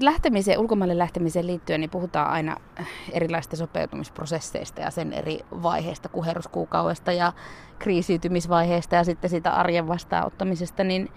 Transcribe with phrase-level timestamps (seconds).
[0.00, 2.56] lähtemiseen, ulkomaille lähtemiseen liittyen, niin puhutaan aina
[3.12, 7.32] erilaisista sopeutumisprosesseista ja sen eri vaiheista, kuheruskuukaudesta ja
[7.78, 11.08] kriisiytymisvaiheesta ja sitten siitä arjen vastaanottamisesta, niin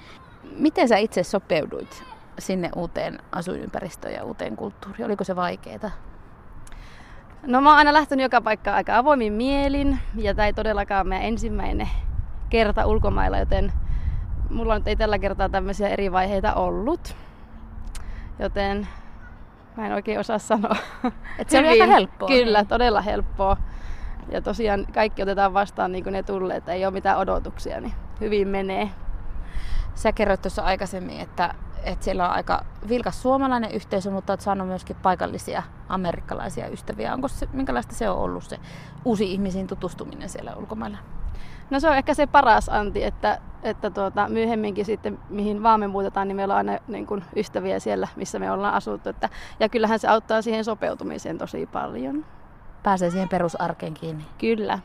[0.57, 2.03] miten sä itse sopeuduit
[2.39, 5.05] sinne uuteen asuinympäristöön ja uuteen kulttuuriin?
[5.05, 5.91] Oliko se vaikeaa?
[7.47, 11.27] No mä oon aina lähtenyt joka paikkaan aika avoimin mielin ja tämä ei todellakaan meidän
[11.27, 11.89] ensimmäinen
[12.49, 13.73] kerta ulkomailla, joten
[14.49, 17.15] mulla nyt ei tällä kertaa tämmöisiä eri vaiheita ollut.
[18.39, 18.87] Joten
[19.77, 20.75] mä en oikein osaa sanoa.
[21.39, 22.27] Et se on aika helppoa.
[22.27, 22.67] Kyllä, niin.
[22.67, 23.57] todella helppoa.
[24.31, 27.93] Ja tosiaan kaikki otetaan vastaan niin kuin ne tulee, että ei ole mitään odotuksia, niin
[28.21, 28.89] hyvin menee.
[29.95, 31.53] Sä kerroit tuossa aikaisemmin, että,
[31.83, 37.13] että siellä on aika vilkas suomalainen yhteisö, mutta olet saanut myöskin paikallisia amerikkalaisia ystäviä.
[37.13, 38.59] Onko se, minkälaista se on ollut se
[39.05, 40.97] uusi ihmisiin tutustuminen siellä ulkomailla?
[41.69, 45.87] No se on ehkä se paras anti, että, että tuota, myöhemminkin sitten, mihin vaan me
[45.87, 49.09] muutetaan, niin meillä on aina niin kuin ystäviä siellä, missä me ollaan asuttu.
[49.09, 49.29] Että,
[49.59, 52.25] ja kyllähän se auttaa siihen sopeutumiseen tosi paljon.
[52.83, 54.25] Pääsee siihen perusarkeen kiinni.
[54.37, 54.79] Kyllä.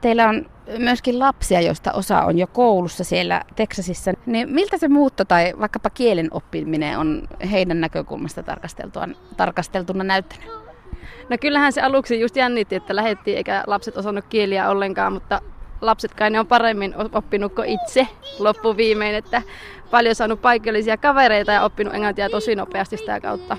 [0.00, 0.46] Teillä on
[0.78, 4.12] myöskin lapsia, joista osa on jo koulussa siellä Teksasissa.
[4.26, 8.42] Niin miltä se muutto tai vaikkapa kielen oppiminen on heidän näkökulmasta
[9.36, 10.62] tarkasteltuna näyttänyt?
[11.28, 15.40] No kyllähän se aluksi just jännitti, että lähettiin eikä lapset osannut kieliä ollenkaan, mutta
[15.82, 19.42] lapset kai ne on paremmin oppinut kuin itse loppuviimein, että
[19.90, 23.56] paljon saanut paikallisia kavereita ja oppinut englantia tosi nopeasti sitä kautta.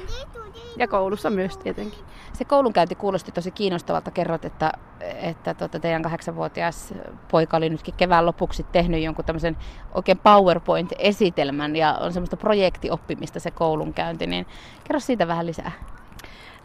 [0.78, 2.00] Ja koulussa myös tietenkin.
[2.34, 4.12] Se koulunkäynti kuulosti tosi kiinnostavalta.
[4.12, 6.94] Kerrot, että, että tuota, teidän kahdeksanvuotias
[7.32, 9.58] poika oli nytkin kevään lopuksi tehnyt jonkun tämmöisen
[9.94, 14.28] oikein PowerPoint-esitelmän ja on semmoista projektioppimista se koulunkäynti.
[14.28, 14.48] Niin
[14.84, 15.72] kerro siitä vähän lisää.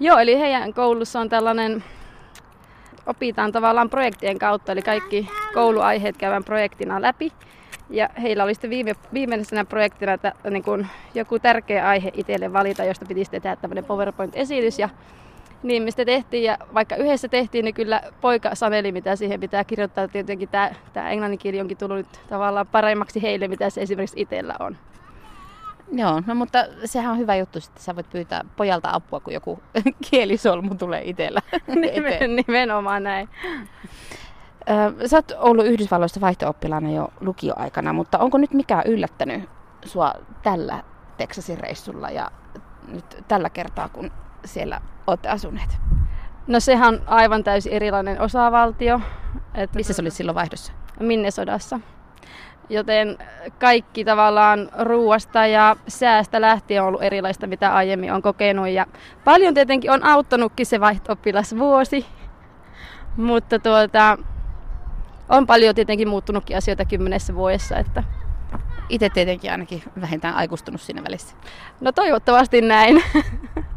[0.00, 1.84] Joo, eli heidän koulussa on tällainen
[3.08, 7.32] opitaan tavallaan projektien kautta, eli kaikki kouluaiheet käydään projektina läpi.
[7.90, 12.84] Ja heillä oli sitten viime, viimeisenä projektina että, niin kun joku tärkeä aihe itselle valita,
[12.84, 14.78] josta piti sitten tehdä tämmöinen PowerPoint-esitys.
[14.78, 14.88] Ja
[15.62, 20.08] niin mistä tehtiin, ja vaikka yhdessä tehtiin, niin kyllä poika saneli, mitä siihen pitää kirjoittaa.
[20.08, 24.54] Tietenkin tämä, tämä englannin kieli onkin tullut nyt tavallaan paremmaksi heille, mitä se esimerkiksi itsellä
[24.60, 24.76] on.
[25.92, 29.62] Joo, no mutta sehän on hyvä juttu, että sä voit pyytää pojalta apua, kun joku
[30.10, 33.28] kielisolmu tulee itsellä Nimen, Nimenomaan näin.
[35.06, 39.48] Sä oot ollut Yhdysvalloissa vaihto-oppilaana jo lukioaikana, mutta onko nyt mikään yllättänyt
[39.84, 40.82] sua tällä
[41.16, 42.30] Texasin reissulla ja
[42.88, 44.10] nyt tällä kertaa, kun
[44.44, 45.78] siellä olette asuneet?
[46.46, 49.00] No sehän on aivan täysin erilainen osavaltio.
[49.54, 50.72] Että Missä se oli silloin vaihdossa?
[51.00, 51.80] Minnesodassa.
[52.70, 53.18] Joten
[53.58, 58.68] kaikki tavallaan ruuasta ja säästä lähtien on ollut erilaista, mitä aiemmin on kokenut.
[58.68, 58.86] Ja
[59.24, 61.16] paljon tietenkin on auttanutkin se vaihto
[61.58, 62.06] vuosi.
[63.16, 64.18] Mutta tuota,
[65.28, 67.76] on paljon tietenkin muuttunutkin asioita kymmenessä vuodessa.
[67.76, 68.04] Että
[68.88, 71.36] itse tietenkin ainakin vähintään aikuistunut siinä välissä.
[71.80, 73.02] No toivottavasti näin.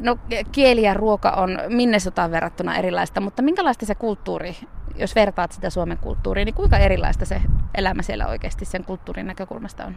[0.00, 0.18] No
[0.52, 4.56] kieli ja ruoka on Minnesotaan verrattuna erilaista, mutta minkälaista se kulttuuri,
[4.96, 7.42] jos vertaat sitä Suomen kulttuuriin, niin kuinka erilaista se
[7.74, 9.94] elämä siellä oikeasti sen kulttuurin näkökulmasta on?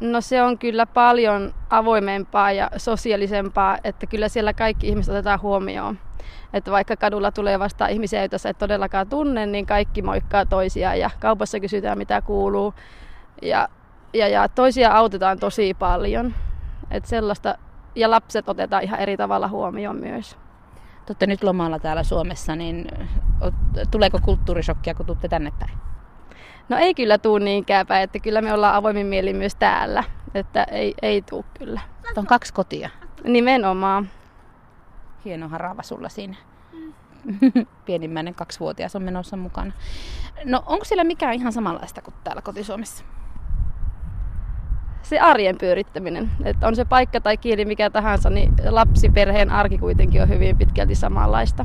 [0.00, 5.98] No se on kyllä paljon avoimempaa ja sosiaalisempaa, että kyllä siellä kaikki ihmiset otetaan huomioon.
[6.52, 10.98] Että vaikka kadulla tulee vasta ihmisiä, joita sä et todellakaan tunne, niin kaikki moikkaa toisiaan
[10.98, 12.74] ja kaupassa kysytään mitä kuuluu.
[13.42, 13.68] Ja,
[14.12, 16.34] ja, ja toisia autetaan tosi paljon.
[16.90, 17.58] Että sellaista
[17.98, 20.36] ja lapset otetaan ihan eri tavalla huomioon myös.
[21.06, 22.88] Tuotte nyt lomalla täällä Suomessa, niin
[23.90, 25.78] tuleeko kulttuurishokkia, kun tuutte tänne päin?
[26.68, 30.04] No ei kyllä tuu niinkään päin, että kyllä me ollaan avoimin mieli myös täällä,
[30.34, 31.80] että ei, ei tuu kyllä.
[32.16, 32.90] On kaksi kotia.
[33.24, 34.08] Nimenomaan.
[35.24, 36.36] Hieno harava sulla siinä.
[37.86, 39.72] Pienimmäinen kaksivuotias on menossa mukana.
[40.44, 43.04] No onko siellä mikään ihan samanlaista kuin täällä kotisuomessa?
[45.08, 46.30] Se arjen pyörittäminen.
[46.44, 50.94] Että on se paikka tai kieli mikä tahansa, niin lapsiperheen arki kuitenkin on hyvin pitkälti
[50.94, 51.64] samanlaista.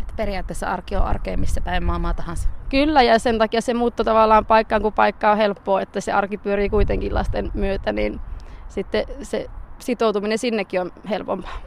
[0.00, 2.48] Että periaatteessa arki on arkea missä päin maailmaa tahansa.
[2.68, 6.38] Kyllä, ja sen takia se muutto tavallaan paikkaan, kun paikka on helppoa, että se arki
[6.38, 8.20] pyörii kuitenkin lasten myötä, niin
[8.68, 9.46] sitten se
[9.78, 11.58] sitoutuminen sinnekin on helpompaa.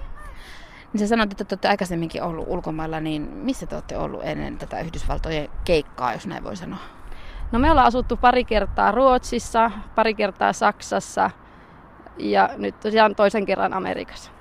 [0.94, 4.57] Niin sä sanoit, että te olette aikaisemminkin ollut ulkomailla, niin missä te olette ollut ennen
[4.57, 7.00] tätä Yhdysvaltojen keikkaa, jos näin voi sanoa?
[7.51, 11.30] No me ollaan asuttu pari kertaa Ruotsissa, pari kertaa Saksassa
[12.18, 14.31] ja nyt tosiaan toisen kerran Amerikassa.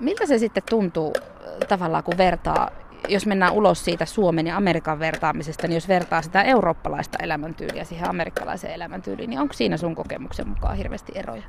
[0.00, 2.70] Miltä se sitten tuntuu äh, tavallaan, kun vertaa,
[3.08, 8.10] jos mennään ulos siitä Suomen ja Amerikan vertaamisesta, niin jos vertaa sitä eurooppalaista elämäntyyliä siihen
[8.10, 11.42] amerikkalaiseen elämäntyyliin, niin onko siinä sun kokemuksen mukaan hirveästi eroja?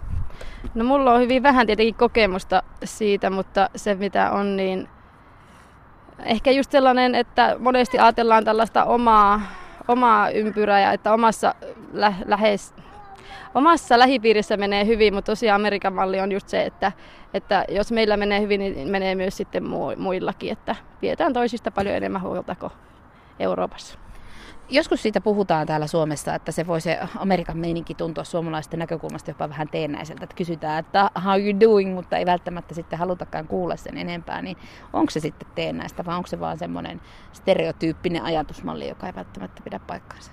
[0.75, 4.89] No mulla on hyvin vähän tietenkin kokemusta siitä, mutta se mitä on, niin
[6.25, 9.41] ehkä just sellainen, että monesti ajatellaan tällaista omaa
[9.89, 11.56] omaa ympyrää ja että omassa
[11.94, 12.74] lä- lähes
[13.56, 16.91] Omassa lähipiirissä menee hyvin, mutta tosiaan Amerikan malli on just se, että,
[17.33, 19.63] että jos meillä menee hyvin, niin menee myös sitten
[19.97, 22.71] muillakin, että pidetään toisista paljon enemmän huolta kuin
[23.39, 24.08] Euroopassa.
[24.71, 29.50] Joskus siitä puhutaan täällä Suomessa, että se voi se Amerikan meininki tuntua suomalaisten näkökulmasta jopa
[29.50, 30.24] vähän teennäiseltä.
[30.24, 34.42] Että kysytään, että how you doing, mutta ei välttämättä sitten halutakaan kuulla sen enempää.
[34.42, 34.57] Niin
[34.94, 37.01] onko se sitten teennäistä vai onko se vaan semmoinen
[37.31, 40.31] stereotyyppinen ajatusmalli, joka ei välttämättä pidä paikkaansa?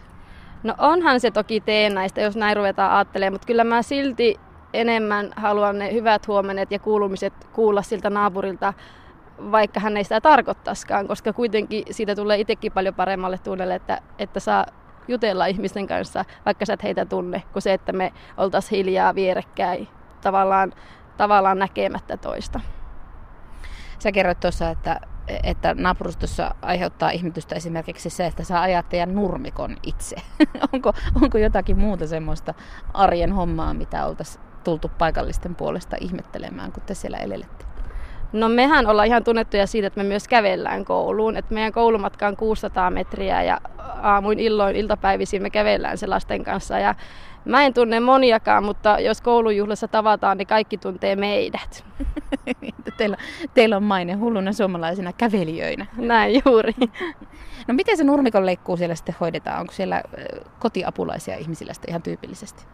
[0.63, 4.41] No onhan se toki teennäistä, jos näin ruvetaan ajattelemaan, mutta kyllä mä silti
[4.73, 8.75] enemmän haluan ne hyvät huomenet ja kuulumiset kuulla siltä naapurilta
[9.39, 14.41] vaikka hän ei sitä tarkoittaisikaan, koska kuitenkin siitä tulee itsekin paljon paremmalle tunnelle, että, että
[14.41, 14.67] saa
[15.09, 19.89] jutella ihmisten kanssa, vaikka sä et heitä tunne, kuin se, että me oltaisiin hiljaa vierekkäin
[20.21, 20.73] tavallaan,
[21.17, 22.61] tavallaan näkemättä toista.
[23.99, 25.01] Sä kerroit tuossa, että,
[25.43, 30.17] että naapurustossa aiheuttaa ihmetystä esimerkiksi se, että sä ajat teidän nurmikon itse.
[30.73, 30.93] onko,
[31.23, 32.55] onko jotakin muuta semmoista
[32.95, 37.76] arjen hommaa, mitä oltaisiin tultu paikallisten puolesta ihmettelemään, kun te siellä elelette?
[38.37, 41.37] No mehän ollaan ihan tunnettuja siitä, että me myös kävellään kouluun.
[41.37, 43.61] Et meidän koulumatka on 600 metriä ja
[44.03, 46.79] aamuin illoin iltapäivisin me kävellään se lasten kanssa.
[46.79, 46.95] Ja
[47.45, 51.85] mä en tunne moniakaan, mutta jos koulujuhlassa tavataan, niin kaikki tuntee meidät.
[52.99, 53.17] teillä,
[53.55, 55.87] teillä on maine hulluna suomalaisina kävelijöinä.
[55.97, 56.73] Näin juuri.
[57.69, 59.61] No miten se nurmikon leikkuu siellä sitten hoidetaan?
[59.61, 60.03] Onko siellä
[60.59, 62.65] kotiapulaisia ihmisillä sitten ihan tyypillisesti?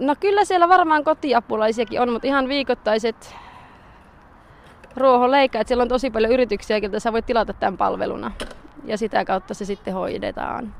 [0.00, 3.34] No kyllä siellä varmaan kotiapulaisiakin on, mutta ihan viikoittaiset
[4.98, 8.32] ruohonleikka, että siellä on tosi paljon yrityksiä, joilta sä voit tilata tämän palveluna.
[8.84, 10.74] Ja sitä kautta se sitten hoidetaan.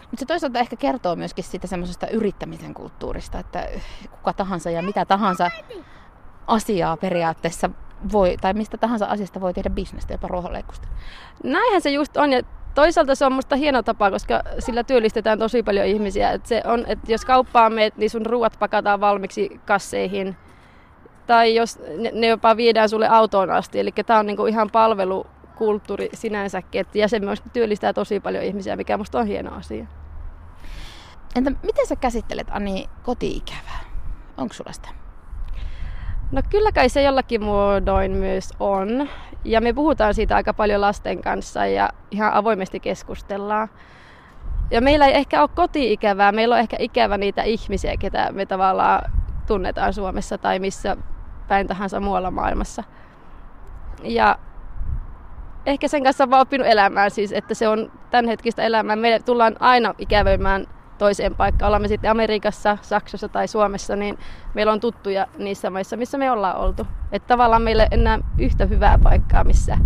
[0.00, 3.68] Mutta se toisaalta ehkä kertoo myöskin siitä semmoisesta yrittämisen kulttuurista, että
[4.10, 5.50] kuka tahansa ja mitä tahansa
[6.46, 7.70] asiaa periaatteessa
[8.12, 10.88] voi, tai mistä tahansa asiasta voi tehdä bisnestä, jopa ruohonleikkusta.
[11.44, 12.42] Näinhän se just on, ja
[12.74, 16.30] toisaalta se on musta hieno tapa, koska sillä työllistetään tosi paljon ihmisiä.
[16.30, 20.36] Et se on, että jos kauppaan meet, niin sun ruuat pakataan valmiiksi kasseihin–
[21.30, 23.80] tai jos ne, ne jopa viedään sulle autoon asti.
[23.80, 28.98] Eli tämä on niinku ihan palvelukulttuuri sinänsäkin, että jäsen myös työllistää tosi paljon ihmisiä, mikä
[28.98, 29.86] musta on hieno asia.
[31.36, 33.80] Entä miten sä käsittelet Ani koti-ikävää?
[34.36, 34.88] Onko sulla sitä?
[36.32, 39.08] No kyllä kai se jollakin muodoin myös on.
[39.44, 43.68] Ja me puhutaan siitä aika paljon lasten kanssa ja ihan avoimesti keskustellaan.
[44.70, 49.12] Ja meillä ei ehkä ole koti-ikävää, meillä on ehkä ikävä niitä ihmisiä, ketä me tavallaan
[49.46, 50.96] tunnetaan Suomessa tai missä
[51.50, 52.84] päin tahansa muualla maailmassa.
[54.02, 54.38] Ja
[55.66, 58.96] ehkä sen kanssa vaan oppinut elämään siis, että se on tämänhetkistä elämää.
[58.96, 60.66] Me tullaan aina ikävöimään
[60.98, 61.66] toiseen paikkaan.
[61.66, 64.18] Ollaan me sitten Amerikassa, Saksassa tai Suomessa, niin
[64.54, 66.86] meillä on tuttuja niissä maissa, missä me ollaan oltu.
[67.12, 69.78] Että tavallaan meillä ei enää yhtä hyvää paikkaa, missä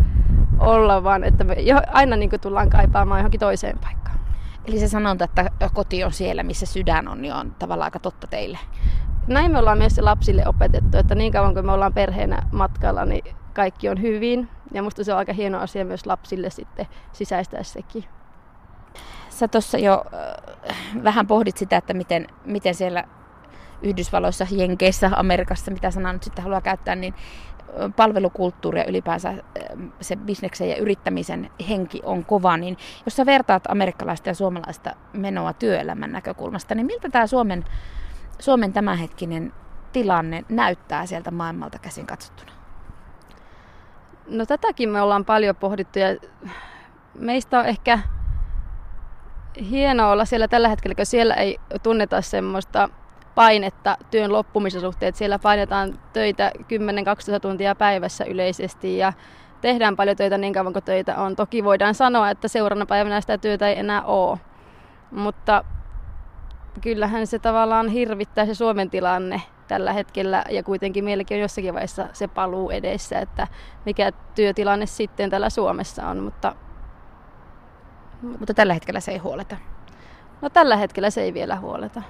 [0.58, 1.56] olla, vaan että me
[1.92, 4.18] aina niin tullaan kaipaamaan johonkin toiseen paikkaan.
[4.64, 8.26] Eli se sanonta, että koti on siellä, missä sydän on, niin on tavallaan aika totta
[8.26, 8.58] teille.
[9.26, 13.24] Näin me ollaan myös lapsille opetettu, että niin kauan kuin me ollaan perheenä matkalla, niin
[13.54, 14.48] kaikki on hyvin.
[14.72, 18.04] Ja musta se on aika hieno asia myös lapsille sitten sisäistää sekin.
[19.28, 23.04] Sä tuossa jo äh, vähän pohdit sitä, että miten, miten siellä
[23.82, 27.14] Yhdysvalloissa, Jenkeissä, Amerikassa, mitä sanaa nyt sitten haluaa käyttää, niin
[27.96, 29.34] palvelukulttuuri ja ylipäänsä
[30.00, 32.76] se bisneksen ja yrittämisen henki on kova, niin
[33.06, 37.64] jos sä vertaat amerikkalaista ja suomalaista menoa työelämän näkökulmasta, niin miltä tämä Suomen
[38.38, 39.52] Suomen tämänhetkinen
[39.92, 42.52] tilanne näyttää sieltä maailmalta käsin katsottuna?
[44.26, 46.06] No tätäkin me ollaan paljon pohdittu ja
[47.18, 47.98] meistä on ehkä
[49.70, 52.88] hienoa olla siellä tällä hetkellä, kun siellä ei tunneta semmoista
[53.34, 55.08] painetta työn loppumisen suhteen.
[55.08, 56.52] Että siellä painetaan töitä
[57.36, 59.12] 10-12 tuntia päivässä yleisesti ja
[59.60, 61.36] tehdään paljon töitä niin kauan kuin töitä on.
[61.36, 64.38] Toki voidaan sanoa, että seuraavana päivänä sitä työtä ei enää ole.
[65.10, 65.64] Mutta
[66.80, 72.08] kyllähän se tavallaan hirvittää se Suomen tilanne tällä hetkellä ja kuitenkin meilläkin on jossakin vaiheessa
[72.12, 73.48] se paluu edessä, että
[73.86, 76.54] mikä työtilanne sitten täällä Suomessa on, mutta...
[78.38, 79.56] Mutta tällä hetkellä se ei huoleta?
[80.42, 82.02] No tällä hetkellä se ei vielä huoleta.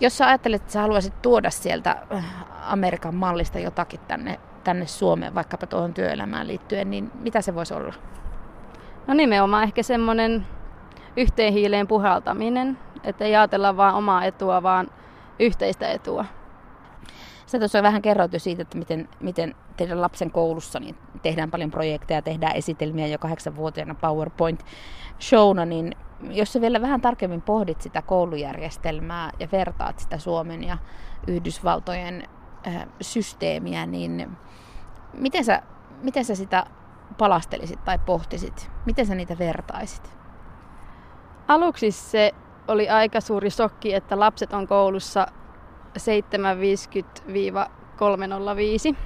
[0.00, 2.24] Jos sä ajattelet, että sä haluaisit tuoda sieltä äh,
[2.72, 7.94] Amerikan mallista jotakin tänne, tänne Suomeen, vaikkapa tuohon työelämään liittyen, niin mitä se voisi olla?
[9.06, 10.46] No nimenomaan ehkä semmoinen
[11.16, 14.90] yhteen hiileen puhaltaminen, että ei ajatella vain omaa etua, vaan
[15.38, 16.24] yhteistä etua.
[17.46, 21.70] Sä tuossa vähän kerroit jo siitä, että miten, miten teidän lapsen koulussa niin tehdään paljon
[21.70, 25.94] projekteja, tehdään esitelmiä jo kahdeksanvuotiaana PowerPoint-showna, niin
[26.30, 30.78] jos sä vielä vähän tarkemmin pohdit sitä koulujärjestelmää ja vertaat sitä Suomen ja
[31.26, 32.28] Yhdysvaltojen
[32.66, 34.36] äh, systeemiä, niin
[35.14, 35.62] miten sä,
[36.02, 36.66] miten sä sitä
[37.18, 38.70] palastelisit tai pohtisit?
[38.86, 40.16] Miten sä niitä vertaisit?
[41.48, 42.34] Aluksi se
[42.68, 45.26] oli aika suuri shokki, että lapset on koulussa
[45.98, 48.96] 7.50-3.05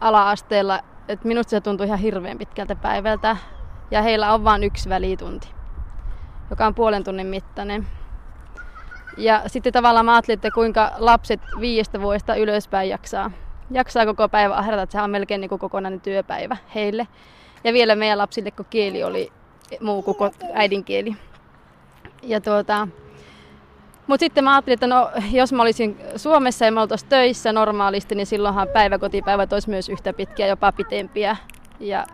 [0.00, 0.80] ala-asteella.
[1.08, 3.36] Et minusta se tuntui ihan hirveän pitkältä päivältä.
[3.90, 5.48] Ja heillä on vain yksi välitunti,
[6.50, 7.86] joka on puolen tunnin mittainen.
[9.16, 13.30] Ja sitten tavallaan mä ajattelin, että kuinka lapset viiestä vuodesta ylöspäin jaksaa,
[13.70, 17.08] jaksaa koko päivä ahdata, että se on melkein niin kuin kokonainen työpäivä heille.
[17.64, 19.32] Ja vielä meidän lapsille, kun kieli oli
[19.80, 21.16] muu kuin äidinkieli.
[22.26, 22.88] Ja tuota,
[24.06, 28.14] mutta sitten mä ajattelin, että no, jos mä olisin Suomessa ja mä oltaisiin töissä normaalisti,
[28.14, 31.36] niin silloinhan päiväkotipäivät olisi myös yhtä pitkiä, jopa pitempiä.
[31.80, 32.06] Ja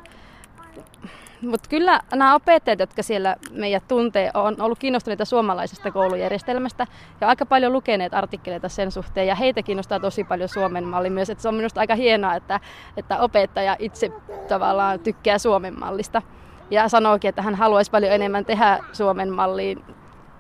[1.42, 6.86] mutta kyllä nämä opettajat, jotka siellä meidät tuntee, on ollut kiinnostuneita suomalaisesta koulujärjestelmästä
[7.20, 9.26] ja aika paljon lukeneet artikkeleita sen suhteen.
[9.26, 11.30] Ja heitä kiinnostaa tosi paljon Suomen malli myös.
[11.30, 12.60] Että se on minusta aika hienoa, että,
[12.96, 14.12] että opettaja itse
[14.48, 16.22] tavallaan tykkää Suomen mallista.
[16.70, 19.84] Ja sanookin, että hän haluaisi paljon enemmän tehdä Suomen malliin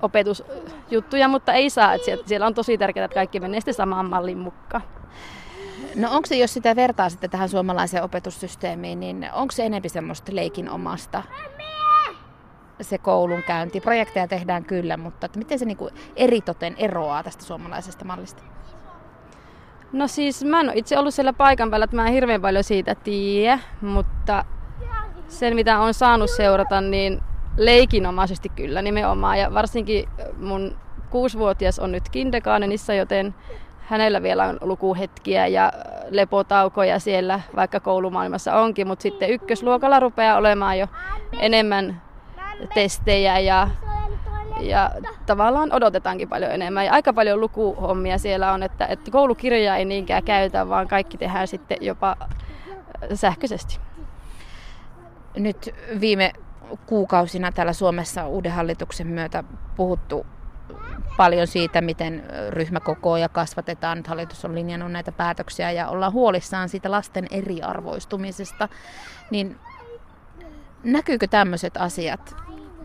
[0.02, 1.94] opetusjuttuja, mutta ei saa.
[1.94, 4.82] Että siellä on tosi tärkeää, että kaikki menee sitten samaan mallin mukaan.
[5.94, 10.34] No onko se, jos sitä vertaa sitten tähän suomalaiseen opetussysteemiin, niin onko se enemmän semmoista
[10.34, 11.22] leikin omasta
[12.80, 13.80] se koulunkäynti?
[13.80, 18.42] Projekteja tehdään kyllä, mutta että miten se niinku eritoten eroaa tästä suomalaisesta mallista?
[19.92, 22.64] No siis mä en ole itse ollut siellä paikan päällä, että mä en hirveän paljon
[22.64, 24.44] siitä tiedä, mutta
[25.28, 27.22] sen mitä on saanut seurata, niin
[27.56, 29.38] leikinomaisesti kyllä nimenomaan.
[29.38, 30.76] Ja varsinkin mun
[31.10, 33.34] kuusivuotias on nyt kindergartenissa, joten
[33.80, 35.72] hänellä vielä on lukuhetkiä ja
[36.10, 40.86] lepotaukoja siellä, vaikka koulumaailmassa onkin, mutta sitten ykkösluokalla rupeaa olemaan jo
[41.40, 42.02] enemmän
[42.74, 43.68] testejä ja,
[44.60, 44.90] ja
[45.26, 46.86] tavallaan odotetaankin paljon enemmän.
[46.86, 51.48] Ja aika paljon lukuhommia siellä on, että, että koulukirjoja ei niinkään käytä, vaan kaikki tehdään
[51.48, 52.16] sitten jopa
[53.14, 53.78] sähköisesti.
[55.36, 56.32] Nyt viime
[56.86, 59.44] kuukausina täällä Suomessa uuden hallituksen myötä
[59.76, 60.26] puhuttu
[61.16, 63.98] paljon siitä, miten ryhmäkokoja kasvatetaan.
[63.98, 68.68] Nyt hallitus on linjannut näitä päätöksiä ja ollaan huolissaan siitä lasten eriarvoistumisesta.
[69.30, 69.56] Niin
[70.84, 72.36] näkyykö tämmöiset asiat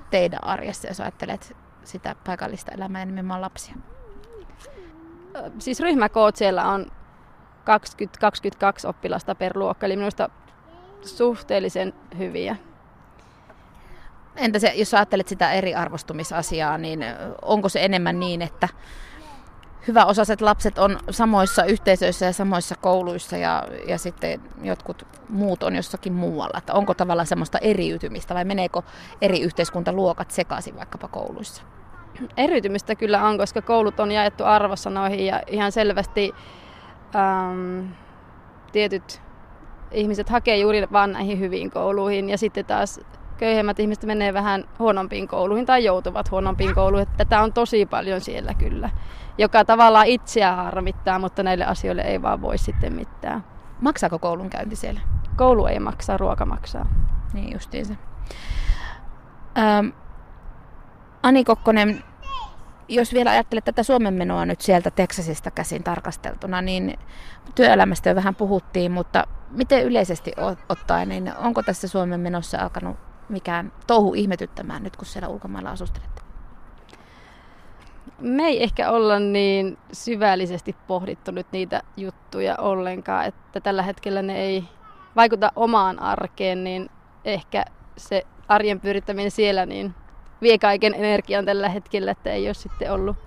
[0.10, 3.75] teidän arjessa, jos ajattelet sitä paikallista elämää ja nimenomaan lapsia?
[5.60, 6.92] Siis ryhmäkoot siellä on
[8.86, 10.30] 20-22 oppilasta per luokka, eli minusta
[11.01, 12.56] suhteellisen hyviä.
[14.36, 17.06] Entä se, jos ajattelet sitä eriarvostumisasiaa, niin
[17.42, 18.70] onko se enemmän niin, että
[19.88, 26.13] hyväosaiset lapset on samoissa yhteisöissä ja samoissa kouluissa ja, ja sitten jotkut muut on jossakin
[26.13, 26.58] muualla?
[26.58, 28.82] Että onko tavallaan semmoista eriytymistä vai meneekö
[29.22, 31.63] eri yhteiskuntaluokat sekaisin vaikkapa kouluissa?
[32.38, 36.34] Eriytymistä kyllä on, koska koulut on jaettu arvosanoihin ja ihan selvästi
[37.15, 37.88] ähm,
[38.72, 39.22] tietyt
[39.92, 43.00] ihmiset hakee juuri vaan näihin hyviin kouluihin ja sitten taas
[43.38, 47.08] köyhemmät ihmiset menee vähän huonompiin kouluihin tai joutuvat huonompiin kouluihin.
[47.18, 48.89] Tätä on tosi paljon siellä kyllä,
[49.38, 53.44] joka tavallaan itseä harmittaa, mutta näille asioille ei vaan voi sitten mitään.
[53.82, 55.00] Maksaako koulun käynti siellä?
[55.36, 56.86] Koulu ei maksa, ruoka maksaa.
[57.34, 57.98] Niin justiin se.
[59.58, 59.88] Ähm,
[61.24, 62.04] Ani Kokkonen,
[62.88, 67.00] jos vielä ajattelet tätä Suomen menoa nyt sieltä Teksasista käsin tarkasteltuna, niin
[67.56, 70.32] työelämästä jo vähän puhuttiin, mutta miten yleisesti
[70.70, 72.98] ottaen, niin onko tässä Suomen menossa alkanut
[73.29, 76.22] mikään touhu ihmetyttämään nyt, kun siellä ulkomailla asustelette?
[78.20, 84.38] Me ei ehkä olla niin syvällisesti pohdittu nyt niitä juttuja ollenkaan, että tällä hetkellä ne
[84.38, 84.63] ei
[85.15, 86.89] vaikuta omaan arkeen, niin
[87.25, 87.65] ehkä
[87.98, 89.96] se arjen pyörittäminen siellä niin
[90.41, 93.17] vie kaiken energian tällä hetkellä, että ei ole sitten ollut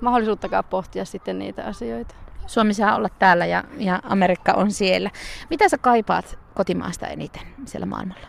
[0.00, 2.14] mahdollisuuttakaan pohtia sitten niitä asioita.
[2.46, 5.10] Suomi saa olla täällä ja, ja Amerikka on siellä.
[5.50, 8.26] Mitä sä kaipaat kotimaasta eniten siellä maailmalla?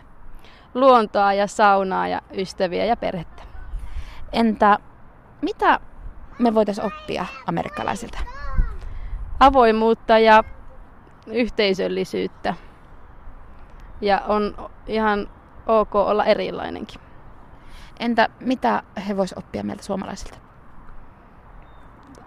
[0.74, 3.42] Luontoa ja saunaa ja ystäviä ja perhettä.
[4.32, 4.78] Entä
[5.44, 5.80] mitä
[6.38, 8.18] me voitaisiin oppia amerikkalaisilta?
[9.40, 10.44] Avoimuutta ja
[11.26, 12.54] yhteisöllisyyttä.
[14.00, 15.28] Ja on ihan
[15.66, 17.00] ok olla erilainenkin.
[18.00, 20.38] Entä mitä he voisivat oppia meiltä suomalaisilta?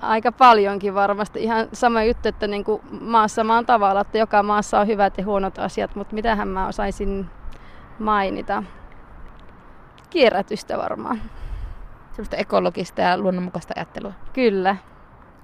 [0.01, 1.43] Aika paljonkin varmasti.
[1.43, 5.25] Ihan sama juttu, että niin kuin maassa maan tavalla, että joka maassa on hyvät ja
[5.25, 7.29] huonot asiat, mutta mitähän mä osaisin
[7.99, 8.63] mainita.
[10.09, 11.21] Kierrätystä varmaan.
[12.09, 14.13] Semmoista ekologista ja luonnonmukaista ajattelua.
[14.33, 14.75] Kyllä.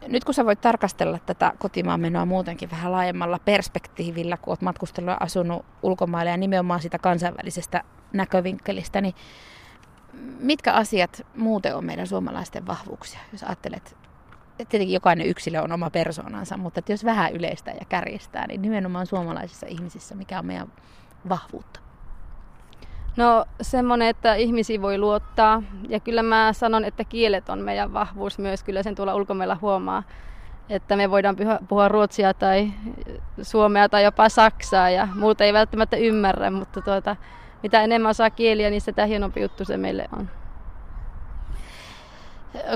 [0.08, 5.10] Nyt kun sä voit tarkastella tätä kotimaan menoa muutenkin vähän laajemmalla perspektiivillä, kun oot matkustellut
[5.10, 7.84] ja asunut ulkomailla ja nimenomaan sitä kansainvälisestä
[8.14, 9.16] näkövinkkelistä, niin
[10.40, 13.98] mitkä asiat muuten on meidän suomalaisten vahvuuksia, jos ajattelet,
[14.60, 18.62] että tietenkin jokainen yksilö on oma persoonansa, mutta että jos vähän yleistä ja kärjestää, niin
[18.62, 20.74] nimenomaan suomalaisissa ihmisissä, mikä on meidän
[21.30, 21.83] vahvuutta?
[23.18, 25.64] No semmoinen, että ihmisiä voi luottaa.
[25.90, 28.64] Ja kyllä mä sanon, että kielet on meidän vahvuus myös.
[28.64, 30.04] Kyllä sen tuolla ulkomailla huomaa,
[30.70, 31.36] että me voidaan
[31.68, 32.72] puhua ruotsia tai
[33.42, 37.16] suomea tai jopa saksaa ja muuta ei välttämättä ymmärrä, mutta tuota,
[37.64, 40.30] mitä enemmän osaa kieliä, niin sitä hienompi juttu se meille on.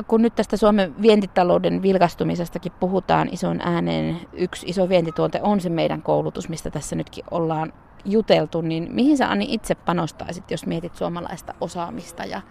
[0.08, 6.02] Kun nyt tästä Suomen vientitalouden vilkastumisestakin puhutaan ison ääneen, yksi iso vientituonte on se meidän
[6.02, 7.74] koulutus, mistä tässä nytkin ollaan
[8.06, 12.42] juteltu, niin mihin sä Anni itse panostaisit, jos mietit suomalaista osaamista ja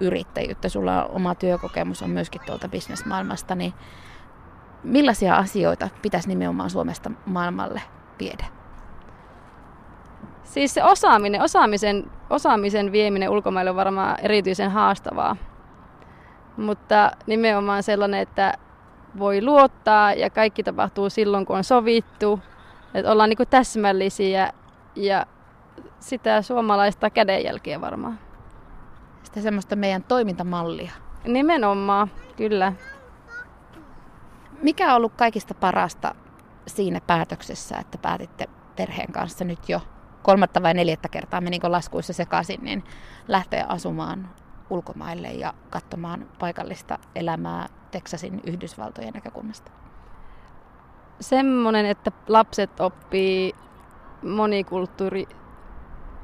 [0.00, 0.68] yrittäjyyttä?
[0.68, 3.74] Sulla oma työkokemus on myöskin tuolta bisnesmaailmasta, niin
[4.84, 7.82] millaisia asioita pitäisi nimenomaan Suomesta maailmalle
[8.20, 8.44] viedä?
[10.42, 15.36] Siis se osaaminen, osaamisen, osaamisen vieminen ulkomaille on varmaan erityisen haastavaa.
[16.56, 18.54] Mutta nimenomaan sellainen, että
[19.18, 22.40] voi luottaa ja kaikki tapahtuu silloin, kun on sovittu.
[22.94, 24.50] Että ollaan niin täsmällisiä
[24.96, 25.26] ja
[26.00, 28.18] sitä suomalaista kädenjälkeä varmaan.
[29.22, 30.92] Sitä semmoista meidän toimintamallia.
[31.24, 32.72] Nimenomaan, kyllä.
[34.62, 36.14] Mikä on ollut kaikista parasta
[36.66, 38.46] siinä päätöksessä, että päätitte
[38.76, 39.80] perheen kanssa nyt jo
[40.22, 42.84] kolmatta vai neljättä kertaa menikö laskuissa sekaisin, niin
[43.28, 44.28] lähteä asumaan
[44.70, 49.70] ulkomaille ja katsomaan paikallista elämää Teksasin Yhdysvaltojen näkökulmasta?
[51.20, 53.54] Semmoinen, että lapset oppii
[54.24, 55.28] monikulttuuri,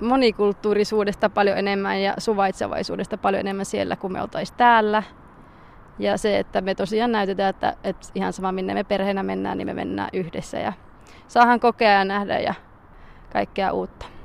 [0.00, 5.02] monikulttuurisuudesta paljon enemmän ja suvaitsevaisuudesta paljon enemmän siellä kuin me oltaisiin täällä.
[5.98, 9.66] Ja se, että me tosiaan näytetään, että, että ihan sama minne me perheenä mennään, niin
[9.66, 10.72] me mennään yhdessä ja
[11.28, 12.54] saahan kokea ja nähdä ja
[13.32, 14.19] kaikkea uutta.